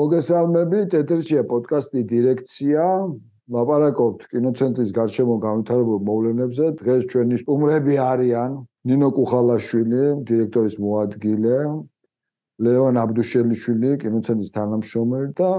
[0.00, 2.84] მოგესალმებით, ეთერშია პოდკასტი დირექცია.
[3.52, 6.66] ლაპარაკობთ კინოცენტრის გარშემო განვითარებულ მოვლენებზე.
[6.80, 8.50] დღეს ჩვენი სტუმრები არიან
[8.88, 11.58] ნინო კუხალაშვილი, დირექტორის მოადგილე,
[12.64, 15.50] ლეონ აბდუშელიშვილი, კინოცენტრის თანამშრომელი და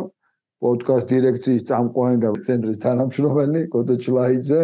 [0.66, 4.64] პოდკასტ დირექციის წამყვანი და ცენტრის თანამშრომელი გოდო ჩლაიძე.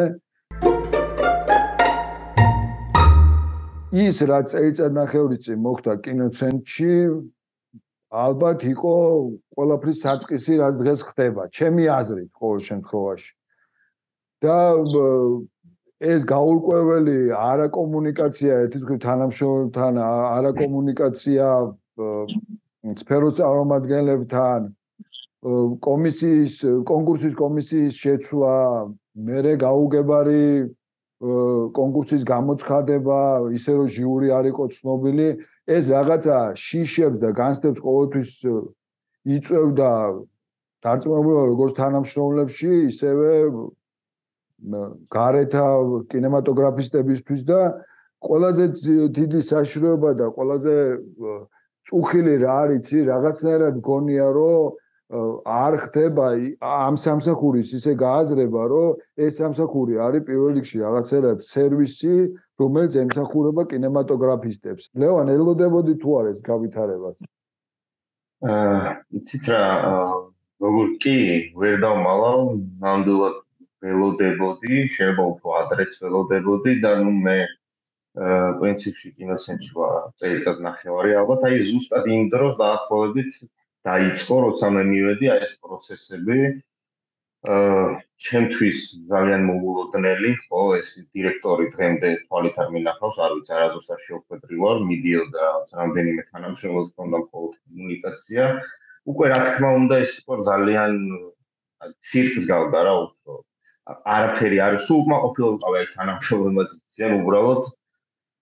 [4.05, 6.93] ის რაც წელიწად ნახევრის წინ მოხდა კინოცენტრში,
[8.09, 8.93] ალბათ იყო
[9.53, 13.31] ყველაფრის საწყისი, რაც დღეს ხდება, ჩემი აზრით, ყოველ შემთხვევაში.
[14.39, 14.57] და
[15.99, 21.47] ეს გაურკვეველი არაკომუნიკაცია ერთის მხრივ თანამშრომლებთან, არაკომუნიკაცია
[23.01, 24.69] სფეროს წარმომადგენლებთან,
[25.83, 26.53] კომისიის,
[26.87, 28.55] კონკურსის კომისიის შეცვლა,
[29.27, 30.71] მერე გაუგებარი
[31.19, 33.19] კონკურსის გამოცხადება,
[33.51, 35.27] ისე რომ ჟიური არ იყო ცნობილი,
[35.67, 38.29] ეს რაღაცა შიშებს და განსდებს ყოველთვის
[39.27, 39.91] იწევდა
[40.79, 43.29] დარწმუნებულობა როგორც თანამშრომლებში, ისევე
[45.11, 45.67] გარეთა
[46.07, 47.59] კინემატოგრაფისტებისთვის და
[48.23, 48.63] ყველაზე
[49.11, 50.75] დიდი საშუალება და ყველაზე
[51.83, 54.71] წუხილი რა არის, რაღაცნაირად გონია რომ
[55.09, 56.25] არ ხდება
[56.61, 62.15] ამ სამსახურის ისე გააზრება, რომ ეს სამსახური არის პირველ რიგში რაღაცერად სერვისი,
[62.61, 64.93] რომელიც ემსახურება კინემატოგრაფისტებს.
[64.93, 67.17] ლევან, ელოდებოდი თუ არ ეს გავითარებას?
[68.45, 69.63] აა, იცით რა,
[70.61, 71.17] როგორ კი
[71.57, 72.39] ვერ დავმალავ,
[72.85, 73.37] ნამდვილად
[73.89, 77.57] ელოდებოდი, შეიძლება უფრო ადრეც ელოდებოდი და ნუ მე აა
[78.59, 83.31] პრინციპში კინოცენტრში ვარ წელიწად ნახევარი ალბათ აი ზუსტად იმ დროს დაახლოებით
[83.87, 86.39] დაიწყო, როცა მე მივედი აი ეს პროცესები.
[87.55, 87.83] აა
[88.19, 88.79] ჩემთვის
[89.11, 95.45] ძალიან მოულოდნელი, ხო, ეს დირექტორი დღემდე თვალით არ მინახავს, არ ვიცი, არასდროს შეხვედრი ვარ, მიდიოდა
[95.79, 98.43] რამდენიმე თანამშრომელს კონდა მხოლოდ კომუნიკაცია.
[99.11, 100.93] უკვე რა თქმა უნდა ეს იყო ძალიან
[102.09, 103.33] ცირკს გავდა რა უფრო.
[104.15, 107.63] არაფერი არ სულ უკმაყოფილო ვიყავი აი თანამშრომლებთან, ძალიან უბრალოდ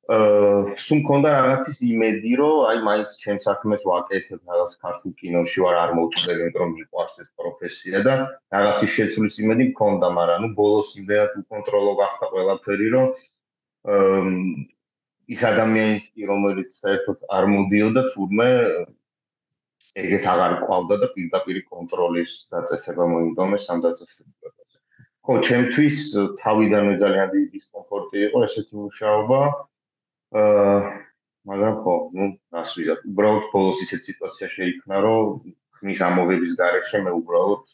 [0.08, 5.92] სულ მქონდა რაღაცის იმედი, რომ აი მაინც ჩემ საქმეს ვაკეთებ, რაღაც ქართულ კინოში ვარ არ
[5.98, 8.14] მოვწდები, იმიტომ რომ მიყვარს ეს პროფესია და
[8.56, 13.06] რაღაცის შეცვლის იმედი მქონდა, მაგრამ ნუ ბოლოს იმდენად უკონტროლო გახდა ყველაფერი, რომ
[13.92, 14.24] აა
[15.36, 18.50] ის ადამიანის კი რომელიც საერთოდ არ მოდიოდა თურმე
[20.08, 24.76] ეგეც აღარ ყავდა და პირდაპირ კონტროლის დაწესება მოინდომეს ამ დაწესებულებაზე.
[25.28, 25.96] ხო, ჩემთვის
[26.40, 29.40] თავიდანვე ძალიან დიდი დისკომფორტი იყო ესეთი მუშაობა.
[29.48, 29.77] აა
[31.51, 32.25] მაგრამ ხო, ну,
[32.55, 37.65] რას ვიზარ, უბრალოდ ბოლოს ისეთ სიტუაცია შეიქმნა, რომ ხმის ამოვების გარეშე მე უბრალოდ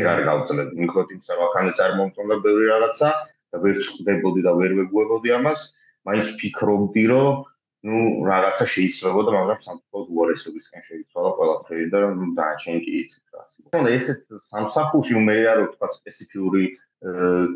[0.00, 0.72] ეგარ გავწლები.
[0.82, 3.08] მიხოთ იმ საერთოდ წარმომწონდა ბევრი რაღაცა
[3.52, 5.60] და ვერ ხვდებოდი და ვერ ვეგუებოდი ამას,
[6.08, 7.42] მაინც ფიქრობდი, რომ
[7.82, 7.98] ну,
[8.30, 13.42] რაღაცა შეიძლებოდა, მაგრამ სამწუხაროდ უარესობისგან შეიცვალა ყველაფერი და ну, დააჩენ კი იცით რა.
[13.74, 14.20] ანუ ესეთ
[14.54, 16.64] სამსახურში მე რა რო თქვა სპეციფიური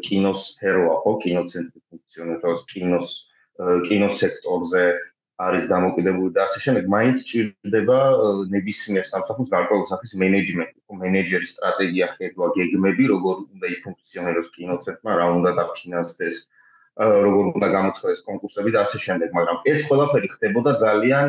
[0.03, 3.11] კინოსფეროა, ხო, კინოცენტრი ფუნქციონირებს, კინოს
[3.89, 4.85] კინოსექტორზე
[5.37, 7.99] არის დამოკიდებული და ასე შემდეგ, მაინც ჭირდება
[8.53, 15.27] ნებისმიერ სამსახურს გარკვეული სახის მენეჯმენტი, ხო, მენეჯერის სტრატეგია ხედვა, გეგმები, როგორ უნდა იფუნქციონიროს კინოცენტრმა, რა
[15.37, 16.37] უნდა დაფინანსდეს,
[17.27, 21.29] როგორ უნდა გამოცხადდეს კონკურსები და ასე შემდეგ, მაგრამ ეს ყველაფერი ხდებოდა ძალიან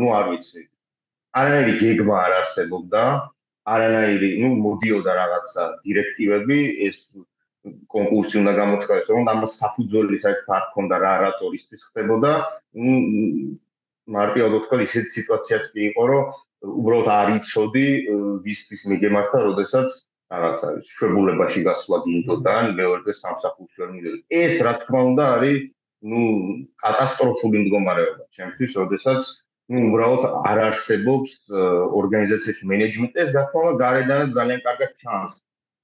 [0.00, 0.62] ну, არ ვიცი.
[1.36, 3.02] არანაირი გეგმა არ არსებობდა,
[3.74, 7.02] არანაირი, ну, მოდიოდა რაღაცა დირექტივები, ეს
[7.93, 12.31] კონკურსი უნდა გამოცხადეს, რომ ამას საფუძველი საერთოდ არ ქონდა რა რატო ისთვის ხდებოდა.
[14.17, 16.23] მარტივად ვთქვათ, ისეთ სიტუაციაც კი იყო, რომ
[16.81, 17.87] უბრალოდ არ იცოდი
[18.45, 19.89] ვისთვის მიგემართა, როდესაც
[20.31, 24.21] რაღაცა შვებულებაში გასვლა გინდოდან, მეორეზე სამსახურში ვერ მივიდოდი.
[24.41, 25.61] ეს რა თქმა უნდა არის
[26.11, 26.19] ну
[26.81, 29.21] კატასტროფული მდგომარეობა ჩემთვის, როდესაც
[29.71, 31.31] ну უბრალოდ არ არსებობს
[32.01, 35.33] ორგანიზაციაში მენეჯმენტი, ეს რა თქმა უნდა გარედანაც ძალიან კარგად ჩანს.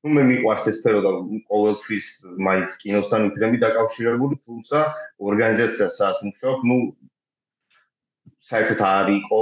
[0.07, 1.11] ну მე მიყვარს ეს სფერო და
[1.51, 2.07] ყოველთვის
[2.47, 4.79] მაინც კინოსთან ვიქნები დაკავშირებული, თუმცა
[5.31, 6.77] ორგანიზაცია სადაც მუშაობ, ну
[8.51, 9.41] საერთოდ არ იყო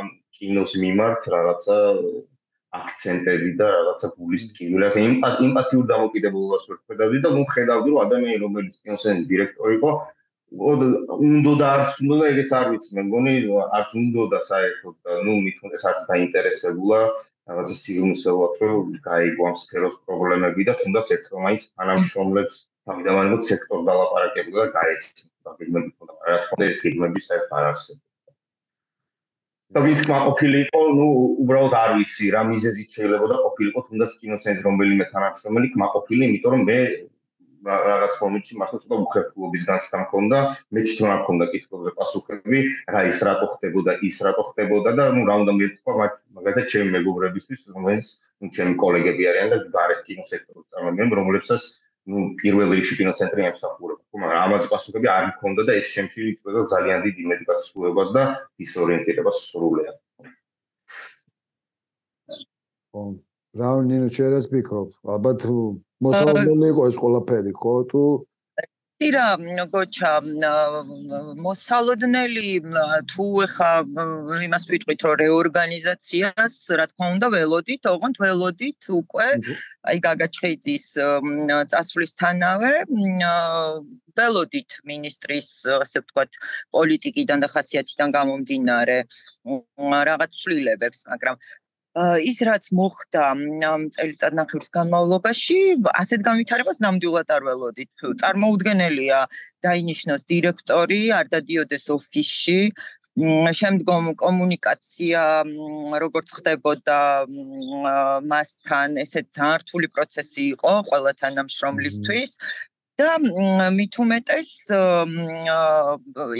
[0.00, 0.06] ამ
[0.36, 1.76] კინოს მიმართ რაღაცა
[2.80, 5.00] აქცენტები და რაღაცა გულის ტკივილი, ასე
[5.48, 9.90] იმპათიურ დამოკიდებულებას ვერ ხედავდი და ну ხედავდი რომ ადამიანი რომელიც კინოსენის დირექტორი იყო
[10.52, 13.34] უნდა და არც უნდა ეგეც არ ვიცი მე მგონი
[13.76, 14.96] არც უნდა და საერთოდ
[15.26, 17.00] ну მithundes არც დაინტერესებულა
[17.49, 21.13] რაღაცა სიგნუსელად რომ გაიგო ამ სფეროს პრობლემები და თუნდაც
[21.45, 22.55] მაინც თანამშრომლებს
[22.87, 27.69] თავიდანვე სექტორ დალაპარაკებდა და გაეცნო და გეგმები თქონდა რა თქმა უნდა ეს გეგმები საერთოდ არ
[27.71, 28.05] არსებობს
[29.75, 31.07] და ვინც ყოფილი იყო ნუ
[31.43, 36.63] უბრალოდ არ ვიცი რა მიზეზით შეიძლება და ყოფილიყო თუნდაც კინოცენტრი რომელიმე თანამშრომელი კმაყოფილი იმიტომ რომ
[36.71, 36.77] მე
[37.65, 40.37] რაღაც მომენტში მართლა ცოტა უხერხულობის განცდა მქონდა,
[40.73, 42.59] მე თვითონ არ მქონდა კითხვებზე პასუხები,
[42.93, 45.93] რა ის რატო ხდებოდა, ის რატო ხდებოდა და ნუ რა უნდა მეთქვა
[46.37, 48.07] მაგალითად ჩემი მეგობრებისთვის, რომელიც
[48.41, 51.61] ნუ ჩემი კოლეგები არიან და გარეთ კინოსექტორის წარმომადგენლები, რომლებსაც
[52.07, 54.01] ნუ პირველ რიგში კინოცენტრი ემსახურება.
[54.07, 58.23] ხო, მაგრამ ამაზე პასუხები არ მქონდა და ეს შემში იწვევდა ძალიან დიდ იმედგაცრუებას და
[58.61, 59.97] დისორიენტირებას სრულიად.
[62.93, 63.01] ხო,
[63.59, 65.39] რა ნინო შეიძლება ვფიქრობ, ალბათ
[66.05, 68.03] მოსალოდნელი იყო ეს ყველაფერი, ხო თუ?
[68.97, 69.37] ირა
[69.69, 70.11] გოჩა
[71.45, 72.49] მოსალოდნელი
[73.11, 73.71] თუ ეხა
[74.47, 79.27] იმას ვიტყვით რომ რეორგანიზაციას რა თქმა უნდა ველოდით, ოღონდ ველოდით უკვე
[79.93, 80.87] აი გაგაჩხეიძის
[81.73, 82.73] წასვლისთანავე
[84.17, 86.41] ველოდით ministris ასე ვთქვათ
[86.73, 88.97] პოლიტიკიდან და ხასიათიდან გამომდინარე
[90.09, 91.35] რაღაც ცვლილებებს, მაგრამ
[91.97, 93.23] ის რაც მოხდა
[93.95, 95.59] წელიწად ნახევრის განმავლობაში,
[96.01, 97.91] ასეთ განვითარებას ნამდვილად არ ველოდით.
[98.21, 99.19] წარმოუდგენელია
[99.65, 102.61] დაინიშნოს დირექტორი, არ დადიოდეს ოფისში.
[103.17, 105.21] შემდგომ კომუნიკაცია
[106.05, 106.99] როგორც ხდებოდა
[108.29, 112.31] მასთან, ესეც ძალიან რთული პროცესი იყო ყველა თანამშრომლისთვის.
[112.97, 113.17] და
[113.77, 114.51] მით უმეტეს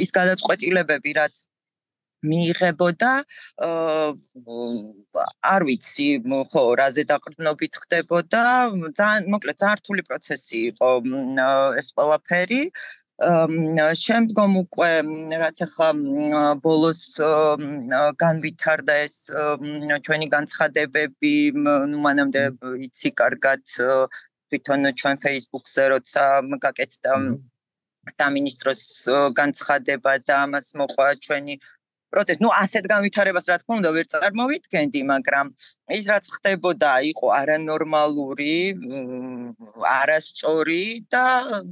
[0.04, 1.36] ის გადაწყვეტილებები, რაც
[2.26, 3.12] მიიღებოდა
[5.54, 6.08] არ ვიცი
[6.52, 8.44] ხო რაზე დაყრდნობით ხდებოდა
[9.00, 10.90] ძალიან მოკლედ ძალიან რთული პროცესი იყო
[11.82, 12.62] ეს ყველაფერი.
[13.18, 14.92] შემდგომ უკვე
[15.42, 15.90] რაც ახლა
[16.62, 17.02] ბოლოს
[18.22, 19.16] განვითარდა ეს
[20.06, 22.44] ჩვენი განცხადებები ნუ მანამდე
[22.88, 23.62] იცი კარგად
[24.50, 26.24] თვითონ ჩვენ Facebook-ზე როცა
[26.66, 27.14] გაკეთდა
[28.18, 28.84] სამინისტროს
[29.40, 31.56] განცხადება და ამას მოყვა ჩვენი
[32.14, 32.40] პროტესტ.
[32.44, 35.48] ნუ ასეთ განვითარებას რა თქმა უნდა ვერ წარმოვიდგენდი, მაგრამ
[35.98, 38.58] ის რაც ხდებოდა იყო არანორმალური,
[40.00, 41.26] არასწორი და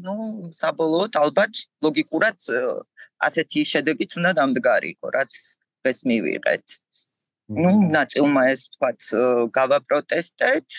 [0.06, 0.16] ნუ
[0.62, 1.54] საბოლოოდ ალბათ
[1.86, 2.38] ლოგიკურად
[3.28, 5.32] ასეთი შედეგიც უნდა დამდგარიყო, რაც
[5.92, 6.66] ეს მივიღეთ.
[7.62, 9.02] ნუ ნაწილმა ეს თქვათ
[9.54, 10.70] გავაპროტესტეთ,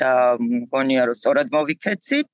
[0.00, 2.28] და მგონია რომ სწორად მოვიქეცით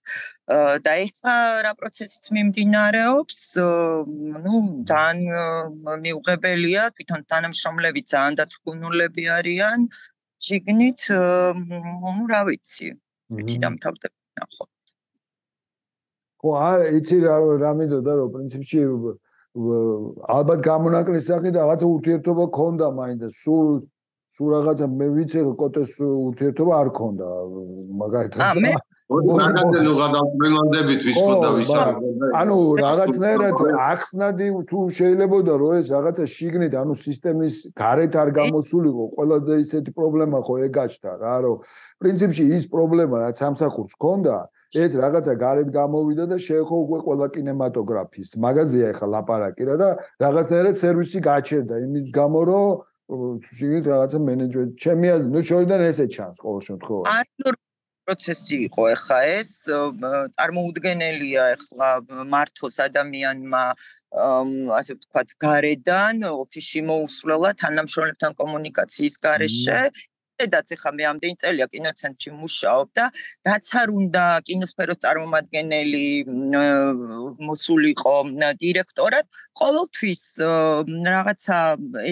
[0.87, 1.35] და ეხლა
[1.67, 3.41] რა პროცესიც მიმდინარეობს
[4.47, 4.55] ну
[4.87, 5.75] ძალიან
[6.07, 9.89] მიუღებელია თვითონ თანამშრომლები ძალიან დათქუნულები არიან
[10.39, 12.95] შიგნით ну რა ვიცი
[13.35, 14.65] ვიცი დამთავრდება ნახო
[16.41, 18.79] ხო არა იცი რა რა მინდოდა რომ პრინციპში
[20.31, 23.83] ალბათ გამონაკლის სახით რაღაც ურთიერთობა ქონდა მაინდა სულ
[24.36, 27.30] სულ რაღაცა მე ვიცი კოტეს ურთიერთობა არ ქონდა
[28.04, 28.42] მაგალითად.
[28.42, 28.74] ა მე
[29.06, 31.90] მაგაზე ნუ გადავწმენდებით ვის ხოდა ვის არ
[32.42, 39.54] ანუ რაღაცნაირად ახსნადი თუ შეიძლებოდა რომ ეს რაღაცა შიგნით ანუ სისტემის გარეთ არ გამოსულიყო ყველაზე
[39.62, 41.62] ისეთი პრობლემა ხო ეგაჩდა რა რომ
[42.02, 44.38] პრინციპში ის პრობლემა რაც სამსახურს ქონდა
[44.74, 49.90] ეს რაღაცა გარეთ გამოვიდა და შეეხო უკვე ყველა კინემატოგრაფის მაგაზია ახლა ლაპარაკი რა და
[50.26, 52.66] რაღაცნაირად სერვისი გაჩერდა იმის გამო რომ
[53.06, 57.10] შეგეთ რაღაცა მენეჯმენტ ჩემი აზრით ნუ შორიდან ესე ჩანს ყოველ შემთხვევაში.
[57.16, 57.26] არ
[58.06, 59.52] პროცესი იყო ახლა ეს
[60.38, 61.90] წარმოუდგენელია ახლა
[62.34, 63.64] მართოს ადამიანმა
[64.80, 69.80] ასე ვთქვათ გარედან ოფისში მოусრულა თანამშრომლებთან კომუნიკაციის გარეშე
[70.42, 73.06] დედაც ახლა მე ამდენი წელია კინოცენტრში მუშაობ და
[73.50, 76.08] რაც არ უნდა კინოსფეროს წარმომადგენელი
[77.50, 78.16] მოსულიყო
[78.64, 79.26] დირექტორად
[79.62, 80.24] ყოველთვის
[81.10, 81.60] რაღაცა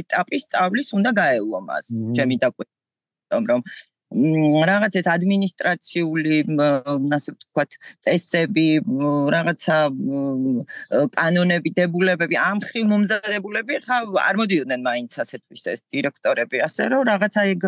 [0.01, 1.85] ეტაპის სწავლის უნდა გაევლო მას.
[2.15, 3.61] ჩემი დაკვირვებით რომ
[4.13, 6.37] რაღაც ეს ადმინისტრაციული
[7.17, 8.67] ასე ვთქვათ წესები
[9.33, 9.77] რაღაცა
[11.17, 17.41] კანონები დებულებები ამ ხრივ მომზადებულები ხა არ მოდიოდნენ მაინც ასეთვის ეს დირექტორები ასე რომ რაღაცა
[17.53, 17.61] ეგ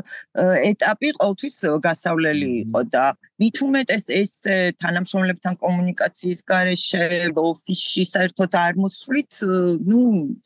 [0.69, 1.55] ეტაპი ყოველთვის
[1.87, 3.05] გასავლელი იყო და
[3.40, 4.32] მით უმეტეს ეს
[4.82, 7.04] თანამშრომლებთან კომუნიკაციის გარეშე
[7.42, 9.40] ოფისში საერთოდ არ მოსვლით
[9.90, 10.00] ну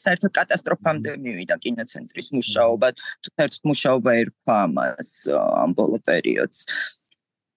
[0.04, 6.61] საერთოდ კატასტროფამდე მივიდა კინოცენტრის მუშაობა თუ საერთოდ მუშაობა ერქვა ამას ამ ბოლო პერიოდს.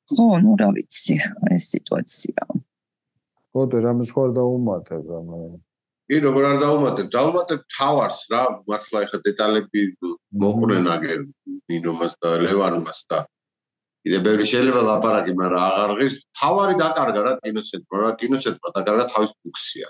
[0.08, 1.16] ხო, ну რა ვიცი,
[1.52, 2.42] ეს სიტუაცია.
[3.52, 5.32] ხო, და რამე სხვა დაუმატებ ამ
[6.08, 7.08] კი, როგორ არ დაუმატებ?
[7.12, 9.82] დაუმატებ თავარს რა, მართლა ეხა დეტალები
[10.44, 11.20] მოყრენ აგერ
[11.68, 13.20] ნინომას და ლევანმას და
[14.03, 16.17] კიდე ბევრი შეიძლება ლაპარაკი, მაგრამ აღარ ღირს.
[16.39, 19.87] თავარი დაკარგა რა კინოცენტრმა, რა კინოცენტრმა დაკარგა თავის ფუნქცია.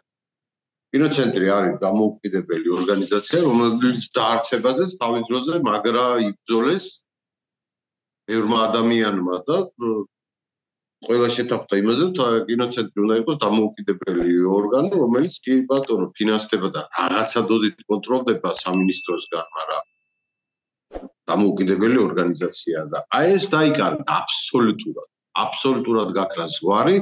[0.92, 6.86] კინოცენტრი არის გამოუკიდებელი ორგანიზაცია, რომელიც დაარსებაზე თავის დროზე მაგრა იბრძოლეს
[8.28, 9.56] ბევრმა ადამიანმა და
[11.06, 17.40] ყველა შეთანხმდა იმაზე, რომ კინოცენტრი უნდა იყოს დამოუკიდებელი ორგანო, რომელიც კი ბატონო ფინანსდება და რაღაცა
[17.48, 19.82] დოზით კონტროლდება სამინისტროსგან, მაგრამ
[21.30, 25.08] დამოუკიდებელი ორგანიზაცია და აი ეს დაიკარგა აბსოლუტურად.
[25.42, 26.96] აბსოლუტურად გაქრა ზვარი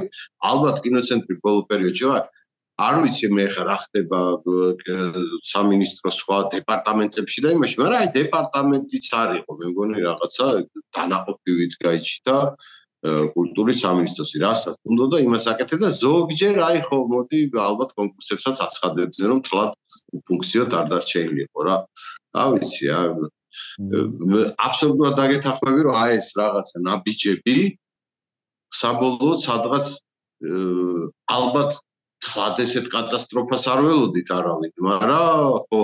[0.51, 2.29] ალბათ კინოცენტრი ბოლო პერიოდში ვარ
[2.81, 4.21] არ ვიცი მე ხა რა ხდება
[5.51, 10.47] სამინისტრო სხვა დეპარტამენტებში და იმაში მაგრამ აი დეპარტამენტიც არისო მე მგონი რაღაცა
[10.99, 12.37] დანაყოფივით გაიჩიტა
[13.35, 19.31] კულტურის სამინისტროსი რასაც უნდა და იმას აკეთებ და ზოგჯერ აი ხო მოდი ალბათ კონკურსებსაც აცხადებდნენ
[19.33, 19.71] რომ თლად
[20.31, 21.77] ფუნქციოდ არ დარჩენილიყო რა
[22.37, 23.09] რა ვიცი აი
[24.67, 27.57] აბსოლუტურად დაგეთახვები რომ აი ეს რაღაცა ნაბიჯები
[28.81, 29.87] საბოლოოდ სადღაც
[31.37, 31.81] ალბათ
[32.25, 35.83] თლად ესეთ კატასტროფას არ ველოდით არავინ მაგრამ ხო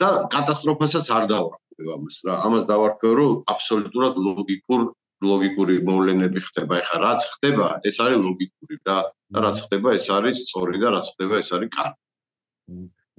[0.00, 4.82] და კატასტროფასაც არ დავარქვევ ამას რა ამას დავარქვევ რომ აბსოლუტურად ლოგიკურ
[5.20, 8.96] ლოგიკური მოვლენები ხდება ეხლა რაც ხდება ეს არის ლოგიკური და
[9.44, 11.98] რაც ხდება ეს არის სწორი და რაც ხდება ეს არის კარგი.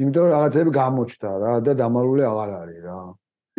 [0.02, 2.98] იმიტომ რომ რაღაცები გამოჩნდა რა და დამალული აღარ არის რა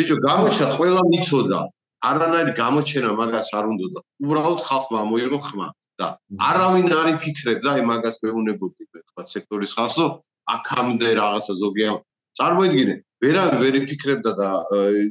[0.02, 1.60] ბიჭო გამოჩნდა ყველა მიცოდა.
[2.02, 5.68] არანაირი გამოჩენა მაგას არ უნდა და უბრალოდ ხალხმა მოიღო ხმა
[6.00, 6.08] და
[6.50, 10.06] არავინ არ იფიქრებდა აი მაგას მეუნებოდი თქვა სექტორის ხალხო
[10.54, 11.92] აქამდე რაღაცა ზოგია
[12.38, 14.48] წარმოიდგინე ვერა ვერ იფიქრებდა და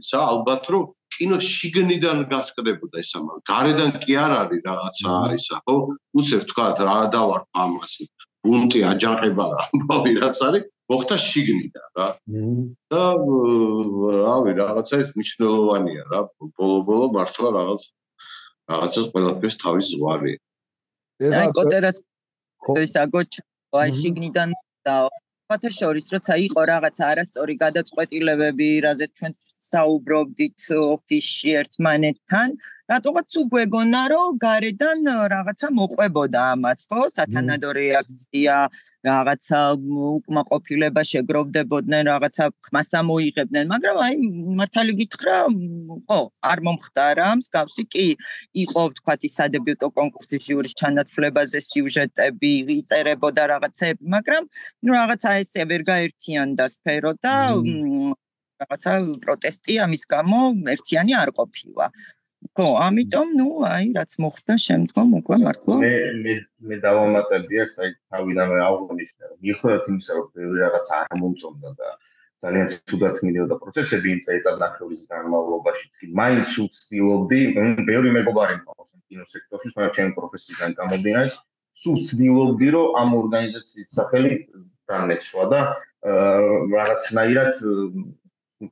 [0.03, 0.83] ისა ალბათ რომ
[1.15, 5.75] კინო შიგნიდან გასკდებოდა ეს ამა გარედან კი არ არის რაღაცა ისა ხო?
[6.19, 7.93] უცებ თქვა რა დავარ ამას
[8.43, 12.07] ბუნტი აჯანყება ამბავი რაც არის მოხდა შიგნიდან რა.
[12.91, 13.03] და
[14.19, 16.21] რავი რაღაცა ის მნიშვნელოვანია რა.
[16.59, 17.83] ბოლო-ბოლო მართლა რაღაც
[18.71, 20.33] რაღაცას ყველაფერს თავის ზვარი
[21.39, 21.97] აი კოტერას
[22.85, 23.31] ის აგოჩ
[23.81, 24.53] აი შიგნიდან
[24.87, 24.95] და
[25.51, 29.33] ფათერ შორის როცა იყო რაღაც არასწორი გადაწყვეტილებები რაზეც ჩვენ
[29.71, 32.55] საუბრობდით ოფისში ერთმანეთთან
[32.91, 34.99] რატოღაც უგვეგონა რომ გარედან
[35.33, 37.01] რაღაცა მოყვებოდა ამას ხო?
[37.15, 38.55] სათანადო რეაქცია
[39.09, 39.59] რაღაცა
[40.17, 44.13] უკმაყოფილება შეგროვდებოდნენ რაღაცა ხმას ამოიღებდნენ მაგრამ აი
[44.59, 45.37] მართალი გითხრა
[46.07, 46.19] ხო
[46.51, 47.83] არ მომხდარა მსგავსი.
[47.93, 48.07] კი
[48.63, 54.43] იყო თქვათ ის სადებიუტო კონკურსის ჟიურის ჩანაცვლებაზე სიუჟეტები იწერებოდა რაღაცები მაგრამ
[54.83, 57.35] ნუ რაღაცა ესე ვერ გაერთიანდა სფერო და
[58.61, 58.93] რაღაცა
[59.25, 60.39] პროტესტი ამის გამო
[60.75, 61.85] ერთიანი არ ყოფილა
[62.57, 65.91] ხო, ამიტომ ნუ აი რაც მოხდა შემდგომ უკვე მართლა მე
[66.23, 66.33] მე
[66.69, 71.89] მე დავამატებია საით თავიდანვე აღნიშნე რომ მიხვდეთ იმისა რომ ბევრი რაღაც არ მომწონდა და
[72.41, 74.55] ძალიან ცუდად მიდიოდა პროცესები იმ წელიწად
[75.13, 77.39] განმავლობაში კი მაინც უცდილობდი
[77.91, 81.31] ბევრი მეგობარი მყავს კინო სექტორში მაგრამ ჩემი პროფესიიდან გამომდინარე
[81.83, 84.31] სულ ცდილობდი რომ ამ ორგანიზაციის სახელი
[84.91, 85.61] დამეცვა და
[86.75, 87.51] რაღაცნაირად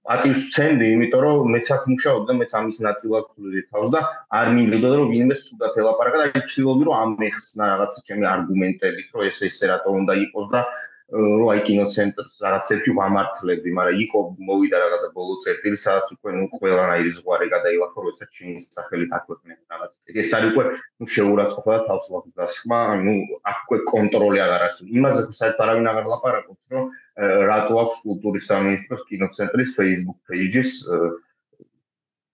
[0.05, 3.31] პატივს ვცემდი, იმიტომ რომ მეც აქ მუშაობ და მეც ამის ნაწილად
[3.73, 4.01] თავს და
[4.39, 9.25] არ მინდოდა რომ ვინმე სულად ელაპარაკა და აი ვცდილობდი რომ ამეხსნა რაღაცა ჩემი არგუმენტებით, რომ
[9.29, 10.61] ეს ესე რატო უნდა იყოს და
[11.09, 14.19] რომ აი კინოცენტრს რაღაცებში ვამართლებდი, მაგრამ იყო
[14.49, 19.91] მოვიდა რაღაცა ბოლო წერტილი, სადაც უკვე ნუ ყველანაირი ზღვარი გადაილახო, როდესაც ჩინის სახელით აკვეთნენ რაღაც.
[20.21, 20.65] ეს არის უკვე
[21.01, 23.13] ნუ შეურაცხყოფა და თავს ლაპარაკ დასხმა, ნუ
[23.49, 24.77] აქ უკვე კონტროლი აღარ არის.
[24.99, 26.83] იმაზე თუ საერთოდ არავინ აღარ ლაპარაკობს, რომ
[27.19, 30.71] რატო აქვს კულტურის სამინისტროს კინოცენტრის Facebook page-ის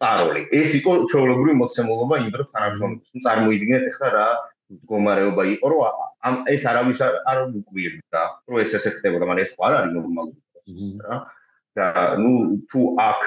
[0.01, 0.41] პაროლი.
[0.51, 3.07] ეს იყო ჩვეულებრივი მოცემულობა იმ დროს თანამშრომლებს.
[3.15, 4.27] ნუ წარმოიდგინეთ ახლა რა
[4.65, 5.81] მდგომარეობა იყო, რომ
[6.27, 10.39] ამ ეს არავის არ უკვირდა, რომ ეს ესე ხდებოდა, მაგრამ ეს ხო არ არის ნორმალური
[11.05, 11.17] რა.
[11.75, 12.33] და ნუ
[12.71, 13.23] თუ აქ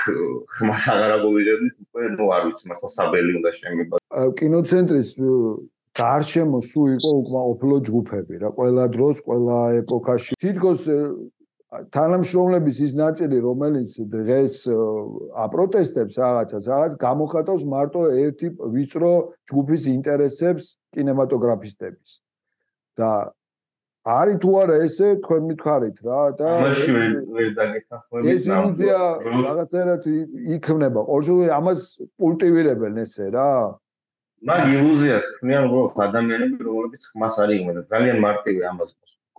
[0.56, 3.96] ხმას აღარ აგოვიდებით, უკვე ნუ არ ვიცი, მართლა საბელი უნდა შემება.
[4.40, 5.08] კინოცენტრის
[6.00, 10.32] გარშემო სულ იყო უკმაყოფილო ჯგუფები რა, ყველა დროს, ყველა ეპოქაში.
[10.40, 10.80] თითქოს
[11.68, 14.54] თანამშრომლების ის ნაწილი, რომელიც დღეს
[15.36, 19.12] აპროტესტებს რაღაცას, რაღაც გამოხატავს მარტო ერთი ვიწრო
[19.52, 20.64] ჯგუფის ინტერესებს
[20.96, 22.10] კინემატოგრაფისტების.
[22.98, 23.10] და
[24.08, 26.92] არის თუ არა ესე, თქვენ მითხარით რა და ამაში
[27.36, 28.30] ვერ დაგეთახმებით.
[28.32, 28.98] ეს ილუზია
[29.44, 30.02] რაღაცერად
[30.56, 31.00] იქნება.
[31.04, 31.80] ყოველშევ ამას
[32.16, 33.76] კულტივირებენ ესე რა.
[34.48, 38.90] მაგ ილუზიას ქმნიან რომ ადამიანები რომლებიც ხმას არ იღებენ და ძალიან მარტივი ამას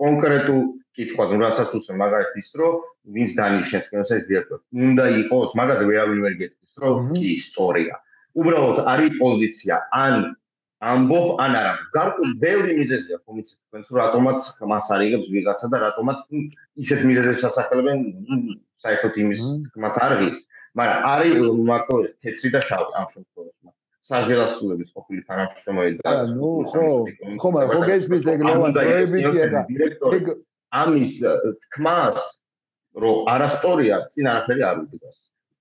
[0.01, 0.61] კონკრეტულ
[0.97, 2.75] კითხვა, ну რასაც უსმენ მაგალითად ის რომ
[3.15, 7.95] ვინც დანიშნეს კინოსეს დირექტორს, უნდა იყოს, მაგაზე ვერავინ ვერ გეტყვის, რომ კი სწორია.
[8.39, 9.75] უბრალოდ არის პოზიცია,
[10.05, 10.15] ან
[10.79, 11.71] ამბობ, ან არა.
[11.95, 14.39] გარკვეულ ბევრი მიზეზია, ხომ იცით, თქვენ თუ რატომაც
[14.71, 16.19] მას არიგებს ვიღაცა და რატომაც
[16.83, 17.99] ისეთ მიზეზებს ასახელებენ,
[18.83, 19.41] საერთოდ იმის
[19.73, 20.41] თქმაც არ ღირს.
[20.79, 21.35] მაგრამ არის
[21.71, 23.78] მარტო თეთრი და შავი ამ შემთხვევაში.
[24.09, 26.85] საჟელასულების ყოფილი თანამშრომელი და ნუ ხო
[27.41, 29.61] ხო მაგრამ ხო გესმის ეგ ნოვა პროებიტია და
[30.17, 30.29] ეგ
[30.81, 31.13] ამის
[31.63, 32.19] თქმას
[33.03, 35.17] რომ არასტორია წინ არაფერი არ უდგას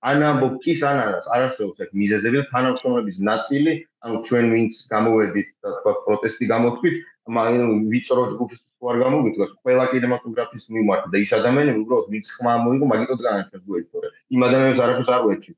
[0.08, 3.72] ან ამბობ კის ან არას არასწორს ეგ მიზეზები თანამშრომლების ნაწილი
[4.06, 6.96] ანუ ჩვენ ვინც გამოვედით და თქვა პროტესტი გამოთქვით
[7.38, 12.52] მაგრამ ვიწრო ჯგუფის თუ არ გამოვიდგას ყველა კინემატოგრაფის მიმართ და ის ადამიანები უბრალოდ ვინც ხმა
[12.64, 15.52] მოიგო მაგიტო განაჩენს გუეთორე იმ ადამიანებს არაფერს არ ვეჩი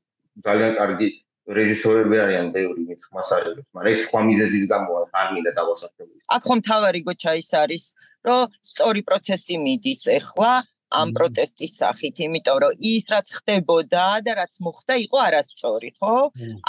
[0.47, 1.09] ძალიან კარგი
[1.57, 6.13] რეჟისორები არიან ბევრი მის მასალებს, მაგრამ ეს სხვა მიზეზის გამოა არ მინდა დავასახელო.
[6.35, 7.83] აქ ხომ თავარი გოჩა ის არის,
[8.27, 8.41] რომ
[8.71, 10.53] სწორი პროცესი მიდის ახლა
[10.91, 16.15] ამ პროტესტის სახით, იმიტომ რომ ის რაც ხდებოდა და რაც მოხდა იყო არასწორი, ხო?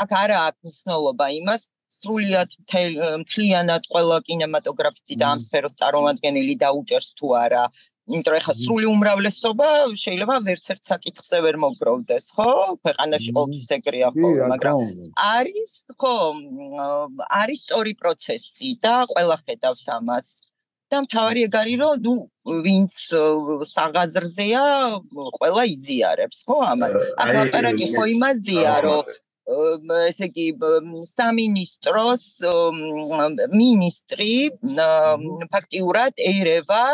[0.03, 1.63] აქ არა აქვს მნიშვნელობა იმას,
[1.93, 2.55] სრულიად
[3.23, 7.65] მთლიანად ყველა კინემატოგრაფისტი და ამ სფეროს წარმომადგენელი დაუჭერს თუ არა.
[8.11, 9.69] იმიტომ რომ ხა სრული უმრავლესობა
[10.03, 12.53] შეიძლება ვერც ერთ საკითხზე ვერ მოგროვდეს, ხო?
[12.83, 14.79] ქვეყანაში ყოველთვის ეგრეა ხოლმე, მაგრამ
[15.23, 16.17] არის ხო,
[17.31, 20.27] არის სწორი პროცესი და ყველა ხედავს ამას.
[20.93, 22.15] და მთავარი ეგ არის რომ ნუ
[22.67, 22.93] ვინც
[23.65, 24.65] საღაზრზეა,
[25.41, 26.93] ყველა იზიარებს, ხო ამას.
[27.23, 29.01] აქ ლაპარაკი ხო იმაზეა, რომ
[30.13, 30.47] ესე იგი
[31.09, 32.27] სამინისტროს
[33.57, 34.35] მინისტრი
[35.55, 36.85] ფაქტიურად ერევა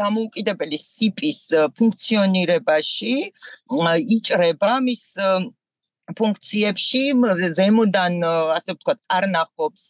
[0.00, 1.40] დამოუკიდებელი სიპის
[1.78, 3.14] ფუნქციონირებაში
[4.16, 5.04] იჭრება მის
[6.18, 7.02] ფუნქციებში
[7.58, 8.20] ზემოდან
[8.56, 9.86] ასე ვთქვათ არნახობს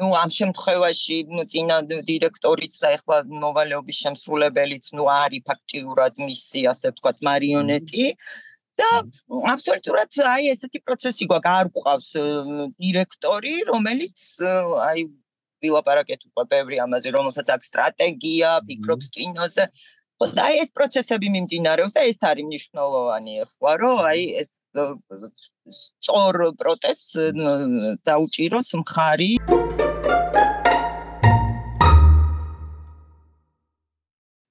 [0.00, 1.78] ну ამ შემთხვევაში ну ძინა
[2.10, 8.06] დირექტორიც და ეხლა მოვალეობის შემსრულებელიც ну არის ფაქტიურად მისი ასე ვთქვათ მარიონეტი
[8.80, 8.90] და
[9.54, 12.10] აბსოლუტურად აი ესეთი პროცესი გვაქვს არ გვყავს
[12.84, 14.28] დირექტორი რომელიც
[14.88, 15.04] აი
[15.65, 19.65] ვილაპარაკეთ უკვე ბევრი ამაზე რომელსაც აქვს სტრატეგია ფიქრობს კინოზე.
[20.15, 27.07] და აი ეს პროცესები მიმდინარეობს და ეს არის მნიშვნელოვანი ახლა რომ აი ეს სწორ პროტესტს
[28.07, 29.31] დაუჭიროს მხარი.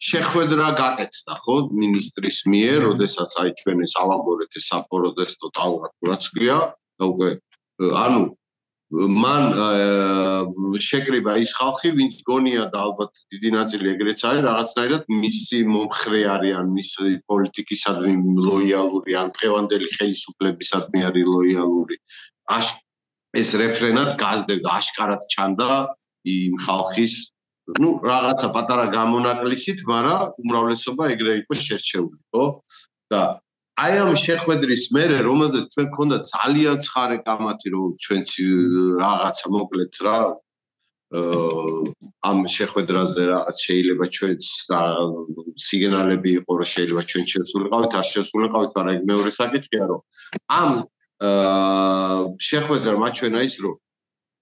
[0.04, 6.58] შეხვედრა გაკეთდა ხო მინისტრის მიერ, როდესაც აი ჩვენ ეს ავაგორეთ ეს საპროტესტო ტალღა რაც ქვია
[7.00, 7.30] და უკვე
[8.04, 8.22] ანუ
[8.92, 9.44] მან
[10.78, 16.66] შეკრიბა ის ხალხი, ვინც გონია და ალბათ დიდი ნაწილი ეგრეც არის, რაღაცნაირად მისი მომხრე არიან,
[16.78, 18.14] მისი პოლიტიკისადმი
[18.44, 21.96] ლოიალური, ან დღევანდელი ხელისუფლებისადმი არის ლოიალური.
[22.54, 22.66] აშ
[23.34, 25.70] ეს რეფრენად გაზდება, აშკარად ჩანდა
[26.24, 27.14] იმ ხალხის
[27.80, 32.44] ну რაღაცა პატარა გამონაკლისით, მაგრამ უმრავლესობა ეგრე იყო შერჩეული, ხო?
[33.08, 33.20] და
[33.74, 38.28] აი ამ შეხვედრის მერე რომელზეც ჩვენ გქონდა ძალიან ცხარე კამათი რომ ჩვენც
[39.02, 40.18] რაღაცა მოკლედ რა
[41.14, 44.42] ამ შეხვედრაზე რაღაც შეიძლება ჩვენც
[45.66, 48.06] სიგნალები იყო რომ შეიძლება ჩვენ შესულიყავით არ
[48.54, 50.00] მაგრამ ეგ მეორე საკითხია რომ
[50.60, 50.70] ამ
[52.50, 53.74] შეხვედრა მაჩვენა ის რომ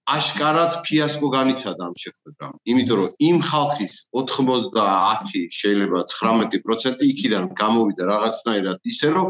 [0.03, 2.53] აშკარად ფიასკო განიცადა ამ შეხვედრამ.
[2.67, 9.27] იმიტომ რომ იმ ხალხის 90 შეიძლება 19% იქიდან გამოვიდა რაღაცნაირად ისე რომ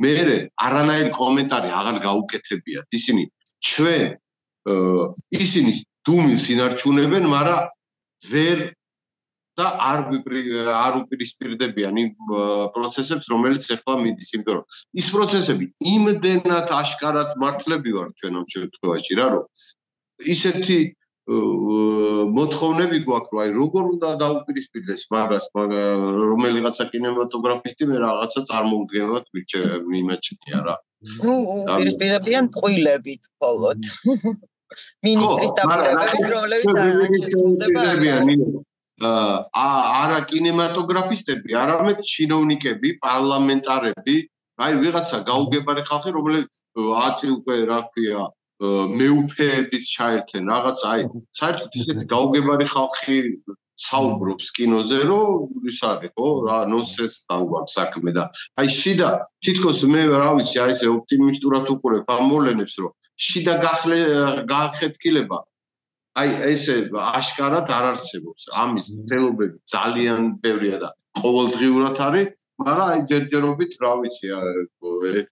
[0.00, 0.12] მე
[0.66, 2.86] არანაირი კომენტარი აღარ გაუკეთებიათ.
[2.98, 3.22] ისინი
[3.70, 4.04] ჩვენ
[5.44, 5.72] ისინი
[6.04, 7.60] დუმილს ინარჩუნებენ, მაგრამ
[8.32, 8.58] ვერ
[9.60, 10.00] და არ
[10.72, 12.10] არ უპირისპირდებიან იმ
[12.76, 14.64] პროცესებს, რომელიც ახლა მიდის, იმიტომ რომ
[15.00, 19.44] ის პროცესები იმდენად აშკარად მართლები ვარ ჩვენ ამ შემთხვევაში რა, რომ
[20.34, 20.78] ისეთი
[21.30, 29.24] მოთხოვნები გვაქვს, რომ აი როგორ უნდა დაუპირისპირდეს მაგას, რომელიღაცა კინემატოგრაფისტი მე რაღაცა წარმოუდგენლად
[29.92, 30.74] მიმაჩნია რა.
[31.24, 31.34] ნუ
[31.76, 33.78] პირისპირებიან ყვილებით მხოლოდ.
[35.06, 38.26] მინისტრის დაბერებით, რომლებიც აღნიშნულებიან
[39.00, 44.16] აა არა კინემატოგრაფისტები, არამედ ჩინოვნიკები, პარლამენტარები,
[44.60, 46.50] აი ვიღაცა გაუგებარი ხალხი, რომლებიც
[47.06, 48.22] აწი უკვე რა ქვია,
[48.60, 51.04] მეუფეების ჩაერთენ რაღაც აი
[51.40, 53.18] საერთოდ ისეთი გაუგებარი ხალხი
[53.80, 56.28] საუბრობს კინოზე რომ ის არის ხო?
[56.46, 58.24] რა ნონსენს დაუგან საქმე და
[58.60, 59.10] აი შიდა
[59.44, 62.92] თითქოს მე რა ვიცი აი ესე ოპტიმისტურად უყურებ ამ მოვლენებს რომ
[63.28, 63.98] შიდა გახლე
[64.52, 65.38] გაახეთკილება
[66.20, 70.90] აი ესე აშკარად არ არსებობს ამის თელობები ძალიან ბევრია და
[71.22, 72.28] ყოველდღიურად არის
[72.60, 74.28] მაგრამ აი ჯერჯერობით რა ვიცი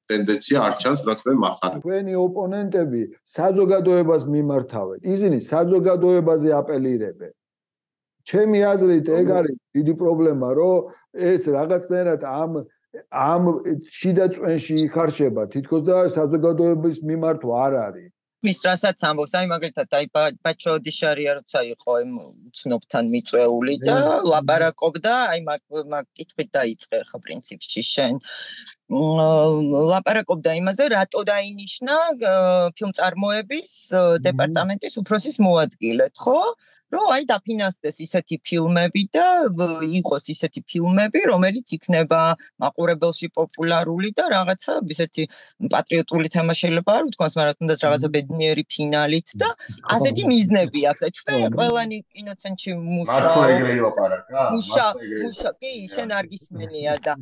[0.09, 3.03] ტენდენცია არ ჩანს რაც მე მახარებ თქვენი ოპონენტები
[3.37, 4.99] საზოგადოებას მიმართავენ.
[5.15, 7.33] ისინი საზოგადოებაზე აპელირებენ.
[8.29, 10.77] ჩემი აზრით ეგ არის დიდი პრობლემა რომ
[11.33, 12.53] ეს რაღაცნაირად ამ
[13.13, 13.43] ამ
[13.99, 18.13] შიდა წვენში იხარშება თითქოს და საზოგადოების მიმართვა არ არის
[18.47, 22.13] მის რასაც ამბობს, აი მაგალითად აი ბაჩო დიშარია როცა იყო იმ
[22.55, 23.97] ცნობთან მიწვეული და
[24.31, 25.63] ლაპარაკობდა, აი მაგ
[25.95, 28.23] მაგ კითხვით დაიწყე ხო პრინციპში შენ.
[28.89, 31.95] ლაპარაკობდა იმაზე, რატო დაინიშნა
[32.73, 33.73] ფილმწარმოების
[34.25, 36.41] დეპარტამენტის უფროსის მოადგილედ, ხო?
[36.89, 39.25] რომ აი დაფინანსდეს ისეთი ფილმები და
[40.01, 42.21] იყოს ისეთი ფილმები, რომელიც იქნება
[42.65, 45.23] მაყურებელში პოპულარული და რაღაცა ისეთი
[45.69, 49.49] პატრიოტული თემა შეიძლება არ ვთქვას, მაგრამ თუნდაც რაღაცა ბედნიერი ფინალით და
[49.97, 51.03] ასეთი მიზნები აქვს.
[51.05, 53.37] აი ჩვენ ყველანი კინოცენტრში მუშაობთ.
[54.57, 57.13] მუშა, მუშა, კი, შენ არ გისმენია და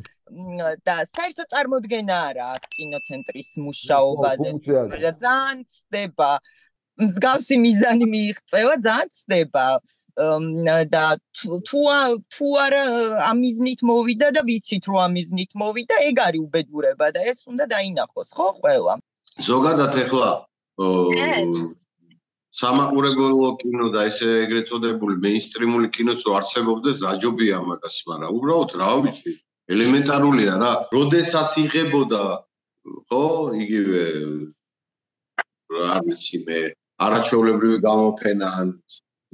[0.87, 4.49] და საერთო წარმოდგენა არა აქ კინოცენტრის მუშაობაზე.
[5.25, 6.31] ძალიან ცდება.
[6.97, 9.67] მსგავსი მიზანი მიიღწევა ძალიან ცდება.
[10.17, 11.05] და
[11.37, 11.61] თუ
[12.33, 12.83] თუ არა
[13.33, 18.49] ამიზნით მოვიდა და ვიცით რომ ამიზნით მოვიდა ეგ არის უბედურება და ეს უნდა დაინახოს ხო
[18.61, 18.95] ყველა?
[19.49, 20.31] ზოგადად ეხლა
[22.57, 28.91] სამაყურებელო კინო და ესე ეგრეთ წოდებული მეინსტრიმული კინოც რო არსებობდეს რაჯობია მაგას მაგრამ უბრალოდ რა
[29.05, 29.33] ვიცი
[29.73, 30.73] ელემენტარულია რა.
[30.95, 32.25] როდესაც იღებოდა
[33.11, 33.25] ხო
[33.63, 34.05] იგივე
[35.77, 36.61] რა ვიცი მე
[37.07, 38.69] არაჩვეულებრივი გამოფენა ან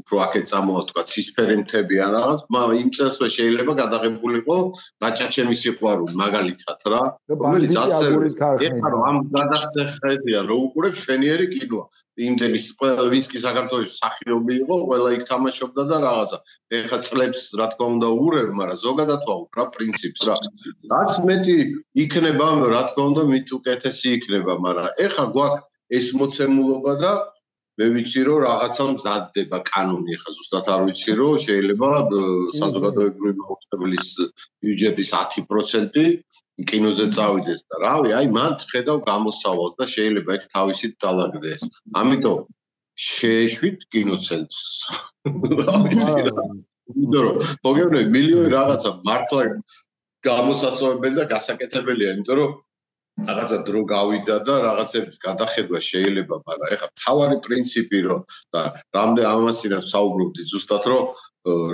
[0.00, 4.56] უფრო აქეთ წამოვა ცისფერი მთები ან რაღაც, მაგრამ იმ წელსვე შეიძლება გადაღებულიყო
[5.04, 7.02] რაჭაჩემის სიყვარული მაგალითად რა.
[7.28, 8.06] რომელიც ასე
[8.68, 11.84] ეხლა რომ ამ გადაღწეხებია რომ უყურებ შვენიერი კინოა.
[12.28, 16.38] იმდენის ყველა ვინც კი საქართველოს სახიობი იყო, ყველა იქ თამაშობდა და რაღაცა.
[16.78, 20.36] ეხლა წლებს რა თქმა უნდა უყურებ, მაგრამ ზოგადად ვაუბრ რა პრინციპს რა.
[20.92, 21.56] რაც მეტი
[22.04, 27.12] იქნება, რა თქმა უნდა, მით უკეთესი იქნება, მაგრამ ეხლა გვაქვს ეს მოცემულობა და
[27.80, 31.88] მე ვიცი რომ რაღაცა მზადდება კანონი ახლა ზუსტად არ ვიცი რომ შეიძლება
[32.60, 34.08] საზოგადოებრივი მოხსნების
[34.60, 35.96] ბიუჯეტის 10%
[36.68, 41.62] კინოზე წავიდეს და რავი აი მან ხედავ გამოსავალს და შეიძლება ეგ თავისით დაალაგდეს
[42.02, 42.40] ამიტომ
[43.08, 44.60] შეეშვით კინოცენტრს
[46.92, 49.42] იმიტომ რომ მოგეუბნები მილიონი რაღაცა მართლა
[50.28, 52.52] გამოსასწორებელი და გასაკეთებელია იმიტომ რომ
[53.20, 58.22] რაღაცა დრო გავიდა და რაღაცების გადახედვა შეიძლება, მაგრამ ეხლა თავარი პრინციპი რომ
[58.56, 58.62] და
[58.96, 61.04] რამდენ ამასინაც საუბრობდი ზუსტად რომ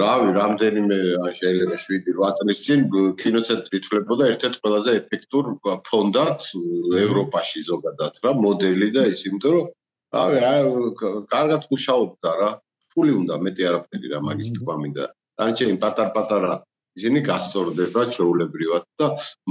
[0.02, 0.98] რავი, რამდენიმე
[1.38, 2.80] შეიძლება 7-8 წლის წინ
[3.22, 5.44] კინოცენტრი თვლებოდა ერთ-ერთ ყველაზე ეფექტურ
[5.88, 6.40] ფონდად
[7.06, 9.66] ევროპაში ზოგადად რა მოდელი და ის იმიტომ რომ
[10.18, 10.38] რავი,
[11.34, 12.50] კარგად მუშაობდა რა.
[12.98, 15.04] ფული უნდა მეტი არაფერი რა მაგის თქვა მინდა.
[15.38, 16.54] დანარჩენი პატარ-პატარა
[16.98, 19.06] ისინი გასწორდება ჩეულებრივად და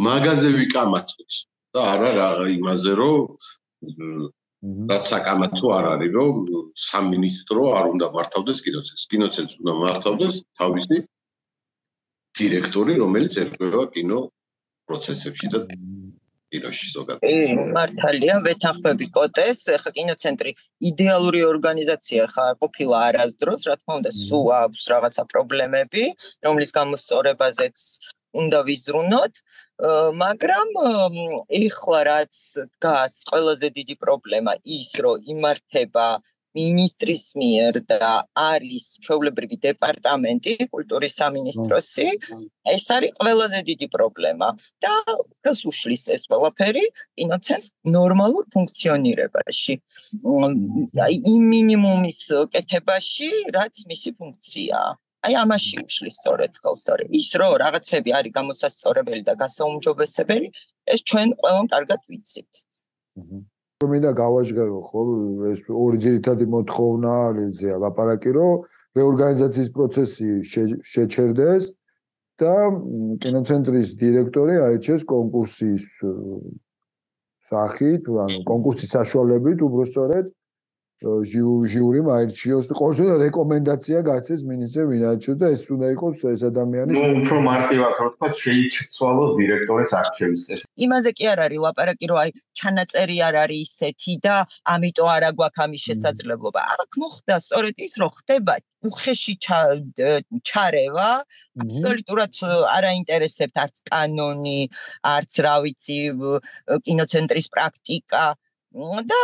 [0.08, 1.32] მაღაზე ვიკამათოთ.
[1.74, 3.22] და არა რა იმაზე რომ
[4.90, 6.36] რაც საკამათო არ არის რომ
[6.88, 9.04] სამინისტრო არ უნდა მართავდეს კინოცენტრს.
[9.12, 10.98] კინოცენტრს უნდა მართავდეს თავისი
[12.40, 14.20] დირექტორი რომელიც ერკვევა კინო
[14.88, 15.60] პროცესებში და
[16.52, 17.22] კინოში ზოგადად.
[17.22, 20.52] კი, მართალია, ვეთანხმები კოტეს, ხა კინოცენტრი
[20.90, 26.04] იდეალური ორგანიზაცია ხა ყოფილა არასდროს, რა თქმა უნდა, სულ აქვს რაღაცა პრობლემები,
[26.48, 27.78] რომლის გამოსწორებაზეც
[28.42, 29.34] უნდა ვიზრუნოთ,
[29.78, 30.70] მაგრამ
[31.54, 32.36] ეხლა რაც
[32.66, 36.08] დგას ყველაზე დიდი პრობლემა ის, რომ იმართება
[36.58, 42.08] მინისტრის მიერ და არის ჩვეულებრივი დეპარტამენტი კულტურის სამინისტროსი
[42.74, 44.48] ეს არის ყველაზე დიდი პრობლემა
[44.82, 44.94] და
[45.46, 46.86] გას უშლის ეს ყველაფერი
[47.24, 47.66] ინოცენს
[47.98, 49.74] ნორმალურ ფუნქციონირებაში.
[51.06, 52.22] აი იმ მინიმუმის
[52.54, 54.90] კეთებაში რაც მისი ფუნქციაა
[55.28, 60.48] აი ამაში უშლის სწორედ ხელს თორე ის რო რაღაცები არის გამოსასწორებელი და გასაუმჯობესებელი
[60.94, 62.52] ეს ჩვენ ყველამ კარგად ვიცით.
[63.84, 65.02] რომ მინდა გავაჟღერო ხო?
[65.52, 68.54] ეს ორი ძირითადი მოთხოვნა არის ლაპარაკი რომ
[68.98, 70.30] რეორგანიზაციის პროცესი
[70.94, 71.64] შეჩერდეს
[72.42, 72.56] და
[73.24, 75.86] კინოცენტრის დირექტორი აირჩიეს კონკურსის
[77.50, 80.26] სახით, ანუ კონკურსის საშუალებით უბრალოდ
[80.98, 87.38] ჟიური მაირჩიოს ყოველთვის რეკომენდაცია გასცეს მინისტრ ვინაჩოს და ეს უნდა იყოს ეს ადამიანი ნუ უფრო
[87.48, 93.18] მარტივად რო თქვა შეიცვალოს დირექტორის არჩევის წესი იმაზე კი არ არის ლაპარაკი რომ აი ჩანაწერი
[93.28, 94.36] არ არის ისეთი და
[94.74, 96.62] ამიტომ არა გვაქვს ამის შესაძლებლობა.
[96.82, 98.54] აქ მოხდა სწორედ ის რომ ხდება
[98.90, 99.34] უხეში
[100.50, 101.10] ჩარევა
[101.62, 102.32] აბსოლუტურად
[102.74, 104.62] არ აინტერესებთ არც კანონი
[105.14, 106.00] არც რა ვიცი
[106.90, 108.26] კინოცენტრის პრაქტიკა
[108.78, 109.18] და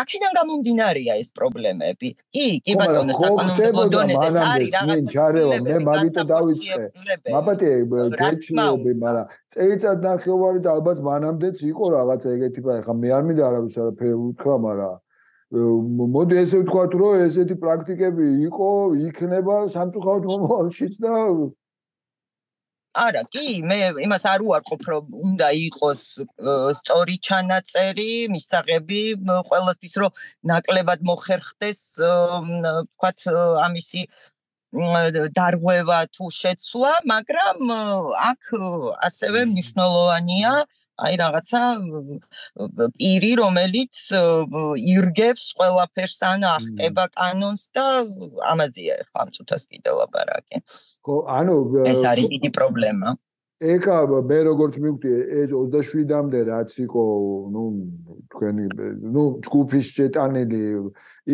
[0.00, 2.08] აქედან გამომდინარეა ეს პრობლემები.
[2.32, 6.76] კი, კი ბატონო, საკანონმდებლო დონეზე არის რაღაც ჯარევა, მე მაგიტო დავიწყე.
[7.34, 7.70] მაბატე
[8.20, 13.42] გეჩიობი, მაგრამ წელიწად ნახევარი და ალბათ მანამდეც იყო რაღაც ეგეთი ბა, ხა მე არ მინდა
[13.48, 14.96] არავის არაფერი უთქვა, მაგრამ
[16.16, 18.70] მოდი ესე ვთქვათ, რომ ესეთი პრაქტიკები იყო,
[19.08, 21.12] იქნება სამწუხაროდ მომავალშიც და
[22.96, 26.02] არა, კი, მე იმას არ უარყოფ, რომ უნდა იყოს
[26.80, 29.02] სწორი ჩანაწერი, მისაღები
[29.50, 30.16] ყველასთვის, რომ
[30.52, 33.28] ნაკლებად მოხერხდეს, თქვათ,
[33.66, 34.06] ამისი
[35.38, 37.58] დარღვევა თუ შეცვლა, მაგრამ
[38.30, 38.42] აქ
[39.08, 40.52] ასევე მნიშვნელოვანია
[40.96, 41.60] აი რაღაცა
[42.96, 43.96] პირი, რომელიც
[44.80, 47.84] ირგებს ყველაფერს ან ახტება კანონს და
[48.52, 50.56] ამაზეა ახლა ამ წუთას კიდე ლაპარაკი.
[51.04, 51.54] ხო, ანუ
[51.92, 53.16] ეს არის დიდი პრობლემა.
[53.56, 55.10] ეკა მე როგორც მივხვდი
[55.40, 57.04] ეს 27-მდე რაც იყო
[57.52, 57.62] ნუ
[58.28, 58.64] თქვენი
[59.16, 60.60] ნუ ჯგუფის შეტანილი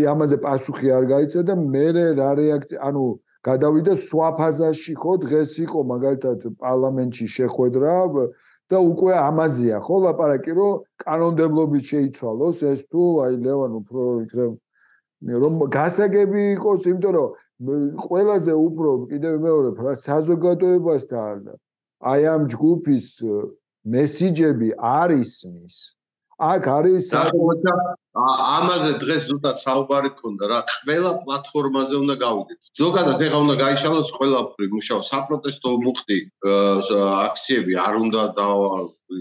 [0.06, 3.02] ამაზე პასუხი არ გაიცა და მე რა რეაქცია ანუ
[3.46, 7.94] გადავიდა სხვა ფაზაში ხო დღეს იყო მაგალითად პარლამენტში შეხვედრა
[8.70, 14.52] და უკვე ამაზეა ხო ლაპარაკი რომ კანონმდებლობით შეიცვალოს ეს თუ აი ლევან უფრო იქნებ
[15.42, 17.30] რომ გასაგები იყოს იმიტომ რომ
[18.06, 21.42] ყველაზე უფრო კიდევ მეორე ფრა საზოგადოებასთან
[22.12, 23.06] აი ამ ჯგუფის
[23.86, 25.76] მესიჯები არის მის
[26.42, 27.06] აქ არის
[28.12, 32.60] ამაზე დღეს ზუსტად საუბარი ქონდა რა ყველა პლატფორმაზე უნდა გავიდეთ.
[32.80, 36.18] ზოგადად ეხა უნდა გაიშალოს ყველაფერი მუშაო საპროტესტო მუხტი
[37.28, 38.46] აქციები არ უნდა და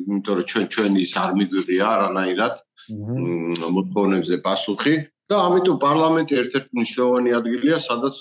[0.02, 2.56] იმიტომ რომ ჩვენ ჩვენი ის არ მიგვიღია არანაირად
[3.78, 4.96] მოთხოვნებზე პასუხი.
[5.32, 8.16] და ამიტომ პარლამენტი ერთ-ერთი მნიშვნელოვანი ადგილია სადაც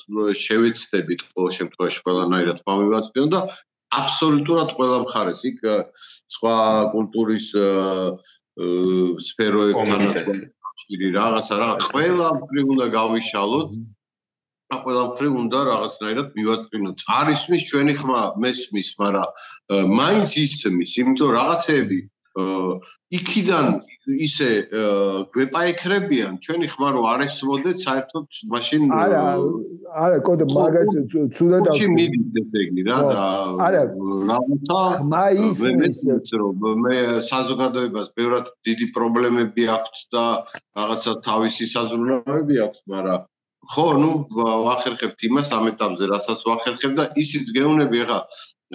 [0.47, 3.41] შევეცდებით ყოველ შემთხვევაში ყველანაირად მომივაწვიონ და
[4.01, 5.59] აბსოლუტურად ყველა მხარეს იქ
[6.35, 6.55] სხვა
[6.95, 7.47] კულტურის
[9.31, 10.19] სფეროებთანაც
[10.81, 13.71] შვილი რაღაცა რა ყველა მხრივ უნდა გავიშალოთ.
[14.71, 16.99] და ყველა მხრივ უნდა რაღაცნაირად მივაწვინოთ.
[17.19, 19.29] არის მის ჩვენი ხმა მესმის მაგრამ
[19.99, 21.99] მაინც ისმის იმიტომ რაღაცეები
[23.19, 23.67] იქიდან
[24.27, 24.49] ისე
[25.35, 29.23] გვეპაიქრებიან ჩვენი ხმა რო არ ესმოდეთ საერთოდ მაშინ არა
[30.05, 30.93] არა კოდე მაგაც
[31.37, 33.25] ცუდად აქვს ჩი მიდის ესე იგი რა და
[33.67, 33.83] არა
[34.31, 34.81] რაღაცა
[35.15, 35.65] მაის
[36.87, 36.97] მე
[37.31, 40.25] საზოგადოებას ბევრად დიდი პრობლემები აქვს და
[40.79, 43.29] რაღაცა თავისი საზრუნავები აქვს მაგრამ
[43.75, 44.13] ხო ნუ
[44.67, 48.21] ვახერხებთ იმას ამ ეტაპზე რასაც ვახერხებ და ისიც გეუნები ახლა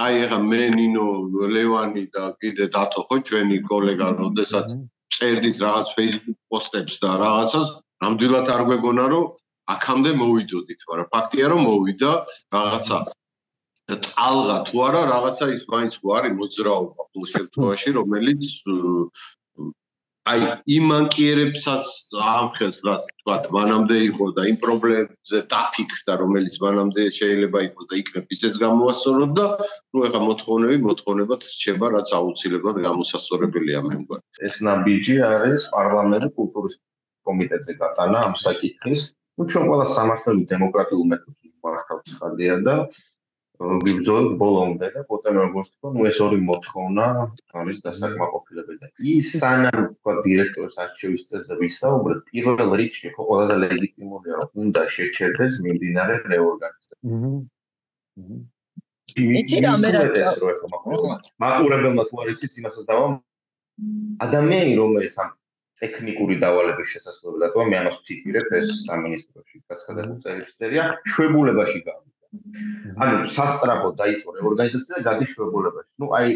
[0.04, 1.08] აი ახლა მე ნინო
[1.56, 4.68] ლევანი და კიდე დათო ხო ჩვენი კოლეგა როდესაც
[5.16, 7.68] წერდით რაღაც Facebook პოსტებს და რაღაცას
[8.04, 9.26] ნამდვილად არ გვეგონა რომ
[9.76, 12.12] აქამდე მოვიდოდით მაგრამ ფაქტია რომ მოვიდა
[12.56, 12.98] რაღაცა.
[14.06, 18.52] ტალღა თუ არა რაღაცა ის მაინც ხო არის მოძრაობა ყოველ შემთხვევაში რომელიც
[20.26, 21.90] აი იმ ანკიერებსაც
[22.28, 28.34] ამხელს რაც თქვა მანამდე იყო და იმ პრობლემებზე დაფიქრდა რომელიც მანამდე შეიძლება იყოს და იქნებ
[28.36, 29.46] ისეც გამოასწოროთ და
[29.94, 34.24] ნუ ეხა მოთხოვნები მოთხოვნებად რჩება რაც აუცილებლად გამოსასწორებელია მე მგონი.
[34.50, 36.76] ეს ნაბიჯი არის პარლამენტის კულტურის
[37.30, 39.02] კომიტეტზე გატანა ამ საკითხის.
[39.38, 42.76] ნუ ჩვენ ყველა სამართლიანი დემოკრატიული მეთოდით მართავთ ხალხია და
[43.60, 47.06] ვიბრძოლებ ბოლომდე და პოტენ როგორც თქო, ნუ ეს ორი მოთხოვნა
[47.62, 54.34] არის დასაკმაყოფილებელი და ის სანამ თქო დირექტორის არჩევის წესზე ვისაუბრეთ, პირველ რიგში ხო ყველაზე ლეგიტიმურია
[54.42, 56.96] რომ უნდა შეჩერდეს მიმდინარე რეორგანიზება.
[58.20, 58.38] აჰა.
[59.40, 60.14] იცი რა მე რას
[61.44, 63.08] მაყურებელმა თუ არ იცის იმასაც დავა
[64.26, 65.30] ადამიანი რომელიც ამ
[65.84, 72.02] ტექნიკური დავალების შესაძლებლად და მე ამას ვციტირებ ეს სამინისტროში გაცხადებული წერილია შვებულებაში გავა
[73.04, 75.90] ანუ სასტრაფო დაიწყო რეორგანიზაცია და გადის შეგულებაში.
[76.02, 76.28] ну აი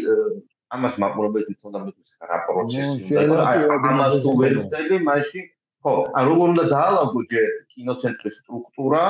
[0.76, 3.46] ამას მაყურებელი თვითონ და მეტყვი რა პროცესი უნდა
[3.90, 5.44] ამას თუ ვერ ვწევი მაშინ
[5.84, 9.04] ხო ან როგორ უნდა დაალაგო ჯერ კინოცენტრის სტრუქტურა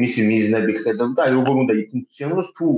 [0.00, 2.68] მისი მიზნები ხედავ და აი როგორ უნდა იფუნქციონოს თუ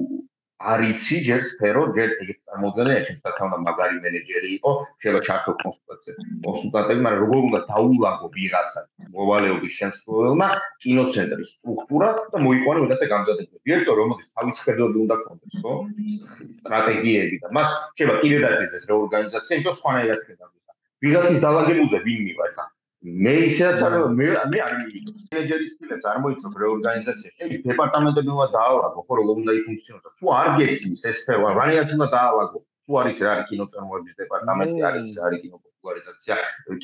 [0.71, 4.73] არიცი ჯერ სფერო ჯერ ეგ წარმოგვიდგენია ჩემს თქმა მაგარი მენეჯერი იყო
[5.03, 8.81] შეიძლება ჩართო კონსულტაციები კონსულტანტები მაგრამ როგორ უნდა დაულაგო ვიღაცა
[9.17, 10.49] მოვალეობის შემსრულებელმა
[10.85, 15.75] კინოცენტრის სტრუქტურა და მოიყვანო ვიღაცა გამზადებული დირექტორი რომელიც თავის ხედვები უნდა ქონდეს ხო?
[16.63, 20.51] სტრატეგიები და მას შეიძლება კიდე დაიწყოს რეორგანიზაცია იმიტომ სხვანაირად ხედავ
[21.03, 22.65] ვიღაცის დაალაგებულზე ვინ მივა ხა
[23.03, 27.31] მე ისაც არ მე მე არ მენეჯერის ფილებს არ მოიწევ რეორგანიზაცია.
[27.39, 32.09] შენი დეპარტამენტები უნდა დაალაგო ხო როგორ უნდა იფუნქციონოს თუ არ გესმის ეს სფერო რანაირად უნდა
[32.15, 32.59] დაალაგო?
[32.63, 36.35] თუ არის რა არის კინოწარმოების დეპარტამენტი არის რა არის კინოპოპულარიზაცია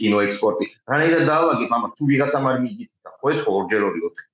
[0.01, 0.65] კინო ექსპორტი.
[0.91, 1.93] რანაირად დაალაგებ ამას?
[1.99, 2.91] თუ ვიღაცამ არ მიიგიც
[3.23, 4.25] ხო ეს ხო ორჯერ ორი ოთხი.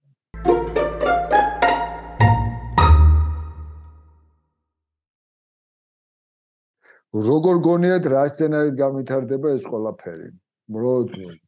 [7.28, 10.28] როგორ გონიათ რა სცენარით გამithარდება ეს ყველაფერი?
[10.72, 11.43] მროდი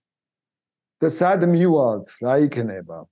[1.02, 2.16] და სად მივალთ?
[2.24, 3.04] რა იქნება?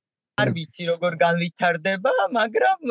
[0.43, 2.91] არ ვიცი როგორ განვითარდება მაგრამ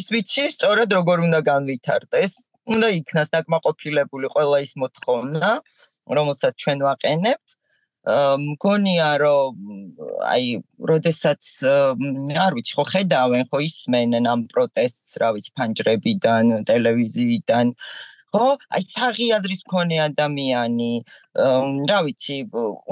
[0.00, 2.34] ის ვიცი სწორად როგორ უნდა განვითარდეს
[2.74, 5.50] უნდა იქნას დაკმაყოფილებული ყველა ის მოთხოვნა
[6.18, 7.48] რომელსაც ჩვენ ვაყენებთ.
[8.04, 9.52] მგონია რომ
[10.28, 10.44] აი
[10.90, 11.42] როდესაც
[12.44, 17.72] არ ვიცი ხო ხედავენ ხო ისმენენ ამ პროტესტს რა ვიცი ფანჯრებიდან ტელევიზიიდან
[18.34, 18.46] ხო?
[18.74, 20.92] აი საღი აზრის მქონე ადამიანი,
[21.90, 22.38] რა ვიცი,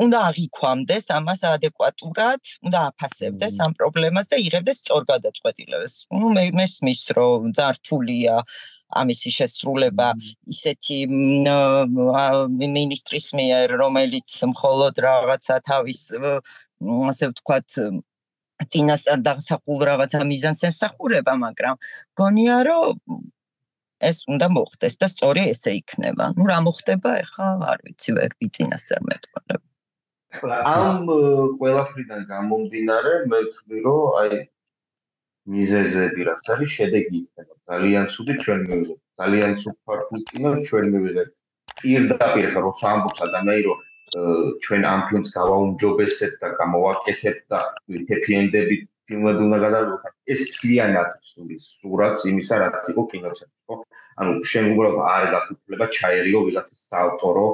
[0.05, 5.96] უნდა აღიქვამდეს ამას ადეკვატურად, უნდა აფასებდეს ამ პრობლემას და იღებდეს სწორ გადაწყვეტილებას.
[6.14, 8.37] ნუ მე მესმის, რომ ძართულია
[9.02, 10.09] ამისი შესრულება
[10.55, 10.98] ისეთი
[12.76, 16.00] მინისტრის მიერ, რომელიც მხოლოდ რაღაცა თავის
[17.11, 17.68] ასე ვთქვათ
[18.72, 21.74] წინასწარ დასახულ რაღაცა მიზანს ემსახურება, მაგრამ
[22.14, 22.94] გონია რომ
[24.08, 26.24] ეს უნდა მოხდეს და სწორი ესე იქნება.
[26.38, 29.62] ნუ რა მოხდება ახლა, არ ვიცი, ვერ ვიცინასწარ მეტყველებ.
[30.42, 31.04] ამ
[31.60, 34.40] ყველაფრიდან გამომდინარე, მე ვთქვი, რომ აი
[35.52, 39.00] მიზეზები რაც არის, შედეგი იქნება ძალიან ცუდი ჩვენ მივიღეთ.
[39.20, 41.30] ძალიან სუფარფულ კინო ჩვენ მივიღეთ.
[41.82, 43.74] პირდაპირ ხა როცა ამბობს ადამიანო
[44.64, 47.60] ჩვენ ამ ფილმს გავაუმჯობესებთ და გამოვაკეთებთ და
[48.10, 48.76] ჰეპი-ენდები
[49.12, 50.12] ფილმები უნდა გადავიღოთ.
[50.33, 53.77] ეს ძალიანად სული სურათს იმისა, რაც იყო კინოცენტრი, ხო?
[54.20, 57.44] ანუ შენ უბრალოდ არ გაგუფლება ჩაერიო ვიღაცის საავტორო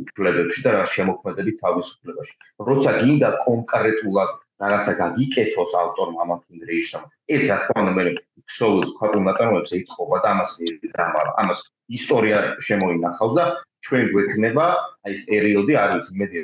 [0.00, 2.34] უფლებებში და რა შემოქმედებით თავისუფლებაში.
[2.68, 4.30] როცა გინდა კონკრეტულად
[4.62, 8.04] რაღაცა გაგიკეთოს ავტორმა ამ ფილმ რეჟისორმა, ეს რა თქმა უნდა მე
[8.50, 10.52] ქსოვის ქართულ ნაწარმოებს ეთხოვა და ამას
[10.96, 11.30] დამალა.
[11.42, 11.60] ამას
[11.98, 13.44] ისტორია შემოინახავს და
[13.84, 14.66] ჩვენ გვექნება
[15.06, 16.36] აი პერიოდი არის იმედი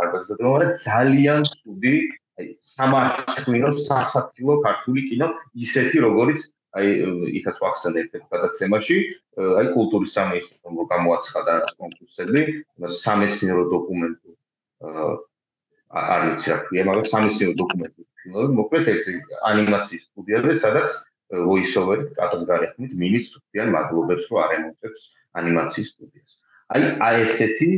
[0.00, 1.96] არ გაგზავნა, მაგრამ ძალიან ცუდი
[2.40, 2.46] აი
[2.76, 5.28] სამართლინო სასაცილო ქართული კინო
[5.66, 6.46] ისეთი როგორიც
[6.76, 6.88] აი
[7.40, 8.96] იქაც ვახსენებ გადაცემაში
[9.60, 12.42] აი კულტურის სამინისტრომ გამოაცხადა კონკურსები
[13.04, 14.30] სამეცნიერო დოკუმენტი
[16.02, 19.04] არ ვიცი რა ქვია მაგრამ სამეცნიერო დოკუმენტი ფილმები მოკლედ ეს
[19.52, 20.98] ანიმაციის სტუდიაზე სადაც
[21.30, 25.06] voice-over კატას გარეთმით მინის სუქიან მადლობებს რომ არემონტებს
[25.40, 26.30] ანიმაციის სტუდიას.
[26.74, 27.70] აი აი ესეთი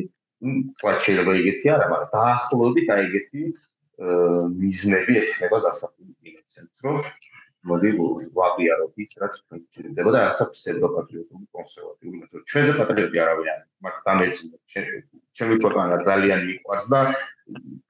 [0.79, 3.43] თქვა შეიძლება იგეთი არა მაგრამ დაახლოებით აი ეგეთი
[3.99, 6.97] მიზნები ექნება გასაფრთხილ კინოცენტრს რომ
[7.69, 7.91] მოდი
[8.39, 12.45] ვაპიაროთ ის რაც ჩვენ გვჭირდება და რაცა ფსევდოპატრიოტული კონსერვატიული მეთოდი.
[12.53, 14.63] ჩვენზე პატრიოტი არავინ არ არის, მაგრამ დამეცინოთ
[15.39, 17.01] ჩემი ქვეყანა ძალიან მიყვარს და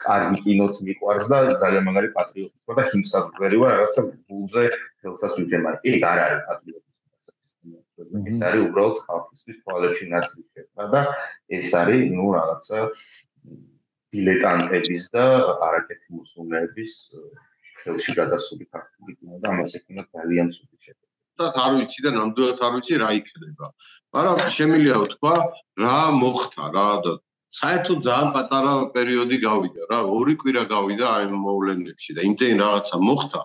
[0.06, 4.64] კარგი კინოც მიყვარს და ძალიან მაგარი პატრიოტი ვარ და ჰიმსაგვერი ვარ რაღაცა ბულზე
[5.00, 5.74] ხელსას ვიჯემარ.
[5.84, 6.88] კი, არ არის პატრიოტი.
[8.30, 11.00] ეს არის უბრალოდ ხალხისთვის თვალებში ნაცრი შეება და
[11.58, 12.78] ეს არის ნუ რაღაცა
[14.14, 15.24] დილეტანტების და
[15.68, 16.92] არაკეთი მოსულნეების
[17.82, 21.06] ხელში გადასული ფაქტი იქნება და ამას ექნება ძალიან ცუდი შედეგი.
[21.38, 23.66] და არ ვიცი და ნამდვილად არ ვიცი რა იქნება.
[24.16, 25.34] მაგრამ შემიძლია ვთქვა
[25.84, 27.12] რა მოხდა რა და
[27.58, 33.40] საერთოდ ძალიან პატარა პერიოდი გავიდა რა, ორი კვირა გავიდა აი მოვლენებში და იმდენ რაღაცა მოხდა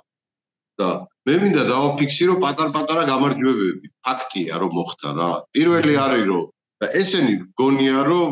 [0.82, 0.89] და
[1.28, 3.88] მე მინდა დავაფიქსირო პატარ-პატარა გამარჯვებები.
[4.06, 5.32] ფაქტია რომ მოხდა რა.
[5.56, 6.43] პირველი არის რომ
[6.84, 8.32] და ესენი გონია რომ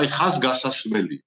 [0.00, 1.18] აი ხას გასასმელი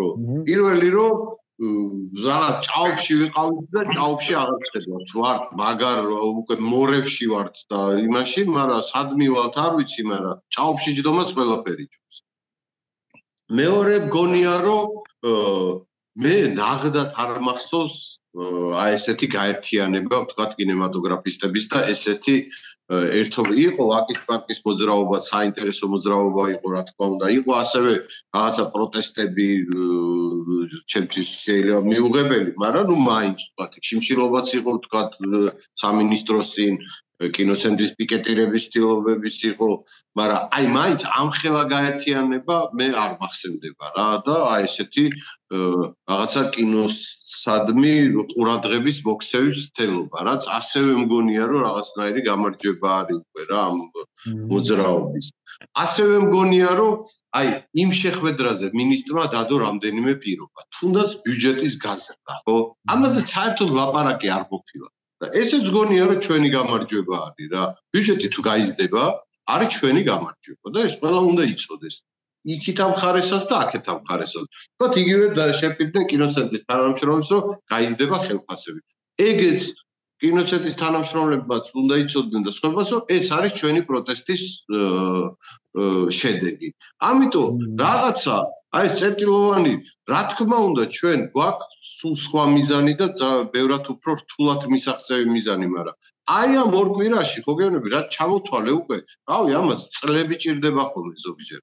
[0.00, 7.60] რომ პირველი რომ ზალა ჭაობში ვიყავით და ჭაობში აღარ წედავთ ვარ მაგარ უკვე მორევში ვართ
[7.70, 12.16] და იმაში მაგრამ სადმი ვალთ არ ვიცი მაგრამ ჭაობში ჯდომას ყველაფერი ჯობს.
[13.60, 14.88] მეორე გონია რომ
[16.24, 17.96] მე ნაღდათ არ მახსოვს
[18.82, 22.36] აი ესეთი გაერთიანება ვთქვათ კინემატოგრაფისტების და ესეთი
[22.92, 27.92] ერთობი იყო ვაკის პარკის მოძრაობა, საინტერესო მოძრაობა იყო, რა თქმა უნდა, იყო ასევე
[28.36, 29.46] რაღაცა პროტესტები
[30.92, 35.10] ჩემთვის შეიძლება მიუღებელი, მაგრამ ნუ მაინც ვთქვათ, შიმშილობაც იყო ვთქვათ
[35.80, 36.72] სამინისტროს წინ
[37.22, 39.68] კინოცენტრის პიკეტირების ცდილობების იყო,
[40.18, 45.04] მაგრამ აი მაინც ამ ხელა გაერთიანება მე არ მახსენდება რა და აი ესეთი
[45.54, 47.94] რაღაცა კინოსადმი
[48.34, 53.78] ყურადღების მოქცევის თელობა, რაც ასევე მგონია რომ რაღაცნაირი გამარჯვება არის უკვე რა ამ
[54.50, 55.26] მოძრაობის.
[55.84, 56.94] ასევე მგონია რომ
[57.38, 57.46] აი
[57.82, 62.56] იმ შეხვედრაზე ministrმა დადო რამდენიმე პირობა, თუნდაც ბიუჯეტის გაზრდა, ხო?
[62.94, 64.88] ამაზე საერთოდ ლაპარაკი არ მოხილა.
[65.24, 67.62] და ესეც გონია რომ ჩვენი გამარჯვება არის რა.
[67.92, 69.04] ბიუჯეტი თუ გაიზრდება
[69.54, 71.96] არის ჩვენი გამარჯვება და ეს ყველა უნდა იცოდეს.
[72.44, 75.26] იქით ამ ხარესაც და აქეთ ამ ხარესაც თქო იგივე
[75.60, 78.80] შეფიქრდნენ კინოცენტრის თანამშრომლებს რომ გაიზრდება ხელფასები.
[79.28, 79.62] ეგეც
[80.22, 84.42] კინოცენტრის თანამშრომლებმაც უნდა იცოდნენ და სხვაებაც რომ ეს არის ჩვენი პროტესტის
[86.18, 86.68] შედეგი.
[87.10, 88.36] ამიტომ რაღაცა
[88.78, 89.74] აი წერტილოვანი
[90.10, 91.66] რა თქმა უნდა ჩვენ გვაქვს
[91.98, 95.96] სულ სხვა მიზანი და ბევრად უფრო რთულად მისაღწევი მიზანი მაგრამ
[96.38, 98.98] აი ამ ორ კვირაში ხო გეუბნები რა ჩამოთვალე უკვე
[99.30, 101.60] რავი ამას წლები ჭირდება ხოლმე ზოგჯერ.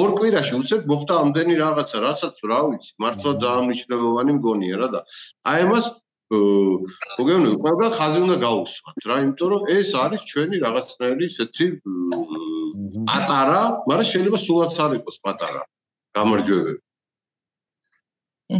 [0.00, 5.00] ორ კვირაში უცებ მოხდა ამდენი რაღაცა რასაც რა ვიცი მართლა ძალიან მნიშვნელოვანი მგონია რა და
[5.52, 5.86] აი ამას
[6.32, 11.66] ხო გეუბნები ყველა ხაზი უნდა გაუსვათ რა იმიტომ რომ ეს არის ჩვენი რაღაცნაირი ესეთი
[13.10, 15.62] პატარა მაგრამ შეიძლება სულაც არ იყოს პატარა
[16.14, 16.80] გამარჯვებები.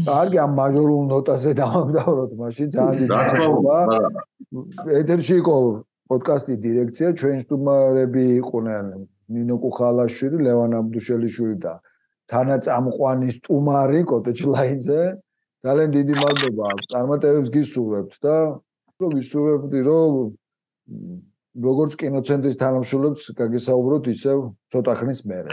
[0.08, 3.78] კარგი, ამ მაჟორულ ნოტაზე დავამთავროთ მაშინ ძალიან დიდი მადლობა.
[5.00, 5.56] ეთერში იყო
[6.10, 8.86] პოდკასტი დირექცია, ჩვენ სტუმრები იყვნენ
[9.34, 11.74] ნინო კუხალაშვილი, ლევან აბდუშელიშვილი და
[12.32, 15.02] თანაწამყვანი სტუმარი კოტეჩლაიძე.
[15.64, 18.36] ძალიან დიდი მადლობა წარმატებებს გისურვებთ და
[19.00, 20.12] რომ ვისურვებდი რომ
[21.68, 24.38] როგორც კინოცენტრის თანამშრომლებს გაგესაუბროთ ისევ
[24.74, 25.50] ცოტა ხნის მერე.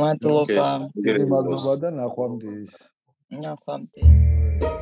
[0.00, 0.68] მადლობა.
[0.96, 2.72] დიდი მადლობა და ნახვამდის.
[3.44, 4.79] ნახვამდის.